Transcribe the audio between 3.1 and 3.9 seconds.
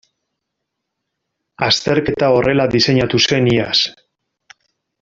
zen iaz.